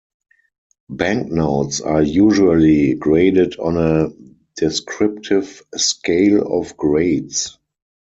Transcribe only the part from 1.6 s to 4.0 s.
are usually graded on